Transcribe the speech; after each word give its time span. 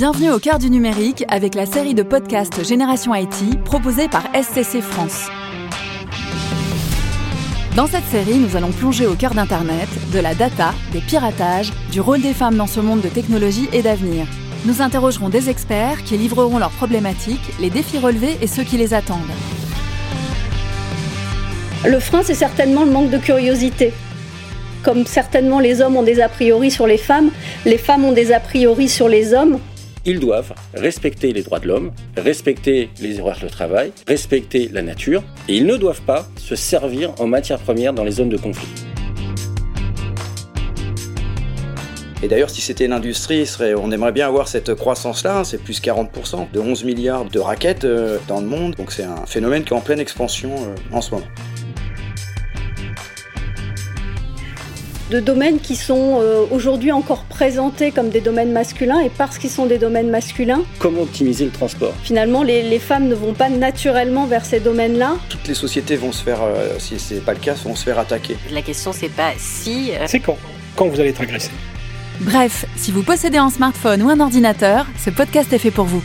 Bienvenue 0.00 0.30
au 0.30 0.38
cœur 0.38 0.58
du 0.58 0.70
numérique 0.70 1.26
avec 1.28 1.54
la 1.54 1.66
série 1.66 1.92
de 1.92 2.02
podcasts 2.02 2.66
Génération 2.66 3.14
IT 3.14 3.62
proposée 3.64 4.08
par 4.08 4.22
SCC 4.32 4.80
France. 4.80 5.28
Dans 7.76 7.86
cette 7.86 8.06
série, 8.06 8.38
nous 8.38 8.56
allons 8.56 8.70
plonger 8.70 9.06
au 9.06 9.14
cœur 9.14 9.34
d'Internet, 9.34 9.90
de 10.10 10.18
la 10.18 10.34
data, 10.34 10.72
des 10.94 11.02
piratages, 11.02 11.70
du 11.92 12.00
rôle 12.00 12.22
des 12.22 12.32
femmes 12.32 12.56
dans 12.56 12.66
ce 12.66 12.80
monde 12.80 13.02
de 13.02 13.10
technologie 13.10 13.68
et 13.74 13.82
d'avenir. 13.82 14.24
Nous 14.64 14.80
interrogerons 14.80 15.28
des 15.28 15.50
experts 15.50 16.02
qui 16.02 16.16
livreront 16.16 16.56
leurs 16.56 16.70
problématiques, 16.70 17.52
les 17.60 17.68
défis 17.68 17.98
relevés 17.98 18.38
et 18.40 18.46
ceux 18.46 18.64
qui 18.64 18.78
les 18.78 18.94
attendent. 18.94 19.20
Le 21.84 22.00
frein, 22.00 22.22
c'est 22.22 22.32
certainement 22.32 22.84
le 22.84 22.90
manque 22.90 23.10
de 23.10 23.18
curiosité. 23.18 23.92
Comme 24.82 25.04
certainement 25.04 25.60
les 25.60 25.82
hommes 25.82 25.96
ont 25.96 26.02
des 26.02 26.22
a 26.22 26.30
priori 26.30 26.70
sur 26.70 26.86
les 26.86 26.96
femmes, 26.96 27.30
les 27.66 27.76
femmes 27.76 28.06
ont 28.06 28.12
des 28.12 28.32
a 28.32 28.40
priori 28.40 28.88
sur 28.88 29.06
les 29.10 29.34
hommes. 29.34 29.58
Ils 30.06 30.18
doivent 30.18 30.54
respecter 30.72 31.32
les 31.34 31.42
droits 31.42 31.60
de 31.60 31.68
l'homme, 31.68 31.92
respecter 32.16 32.88
les 33.02 33.20
horaires 33.20 33.40
de 33.42 33.48
travail, 33.48 33.92
respecter 34.08 34.70
la 34.72 34.80
nature, 34.80 35.22
et 35.46 35.56
ils 35.56 35.66
ne 35.66 35.76
doivent 35.76 36.00
pas 36.00 36.26
se 36.36 36.56
servir 36.56 37.12
en 37.20 37.26
matière 37.26 37.58
première 37.58 37.92
dans 37.92 38.04
les 38.04 38.12
zones 38.12 38.30
de 38.30 38.38
conflit. 38.38 38.68
Et 42.22 42.28
d'ailleurs, 42.28 42.50
si 42.50 42.60
c'était 42.62 42.84
une 42.86 42.92
industrie, 42.92 43.46
on 43.78 43.90
aimerait 43.92 44.12
bien 44.12 44.26
avoir 44.26 44.48
cette 44.48 44.74
croissance-là, 44.74 45.38
hein, 45.38 45.44
c'est 45.44 45.62
plus 45.62 45.80
40%, 45.80 46.50
de 46.50 46.60
11 46.60 46.84
milliards 46.84 47.24
de 47.26 47.38
raquettes 47.38 47.84
euh, 47.84 48.18
dans 48.28 48.40
le 48.40 48.46
monde, 48.46 48.74
donc 48.76 48.92
c'est 48.92 49.04
un 49.04 49.24
phénomène 49.26 49.64
qui 49.64 49.72
est 49.72 49.76
en 49.76 49.80
pleine 49.80 50.00
expansion 50.00 50.54
euh, 50.54 50.74
en 50.96 51.00
ce 51.00 51.12
moment. 51.12 51.26
De 55.10 55.18
domaines 55.18 55.58
qui 55.58 55.74
sont 55.74 56.20
euh, 56.20 56.44
aujourd'hui 56.50 56.92
encore 56.92 57.24
présentés 57.24 57.90
comme 57.90 58.10
des 58.10 58.20
domaines 58.20 58.52
masculins 58.52 59.00
et 59.00 59.10
parce 59.10 59.38
qu'ils 59.38 59.50
sont 59.50 59.66
des 59.66 59.78
domaines 59.78 60.08
masculins. 60.08 60.62
Comment 60.78 61.02
optimiser 61.02 61.44
le 61.44 61.50
transport? 61.50 61.92
Finalement, 62.02 62.42
les, 62.42 62.78
femmes 62.78 63.08
ne 63.08 63.14
vont 63.14 63.34
pas 63.34 63.48
naturellement 63.48 64.26
vers 64.26 64.44
ces 64.46 64.60
domaines-là. 64.60 65.16
Toutes 65.28 65.48
les 65.48 65.54
sociétés 65.54 65.96
vont 65.96 66.12
se 66.12 66.22
faire, 66.22 66.38
euh, 66.42 66.78
si 66.78 66.96
n'est 67.12 67.20
pas 67.20 67.34
le 67.34 67.40
cas, 67.40 67.54
vont 67.54 67.74
se 67.74 67.84
faire 67.84 67.98
attaquer. 67.98 68.36
La 68.52 68.62
question, 68.62 68.92
c'est 68.92 69.10
pas 69.10 69.32
si. 69.36 69.90
Euh, 69.92 70.04
c'est 70.06 70.20
quand 70.20 70.38
Quand 70.76 70.86
vous 70.86 71.00
allez 71.00 71.10
être 71.10 71.20
agressé 71.20 71.50
Bref, 72.20 72.64
si 72.76 72.92
vous 72.92 73.02
possédez 73.02 73.38
un 73.38 73.50
smartphone 73.50 74.02
ou 74.02 74.10
un 74.10 74.20
ordinateur, 74.20 74.86
ce 74.98 75.10
podcast 75.10 75.52
est 75.52 75.58
fait 75.58 75.70
pour 75.70 75.86
vous. 75.86 76.02